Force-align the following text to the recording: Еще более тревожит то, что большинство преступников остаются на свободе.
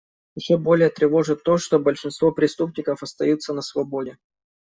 Еще 0.33 0.57
более 0.57 0.89
тревожит 0.89 1.43
то, 1.43 1.59
что 1.59 1.77
большинство 1.77 2.31
преступников 2.31 3.03
остаются 3.03 3.53
на 3.53 3.61
свободе. 3.61 4.17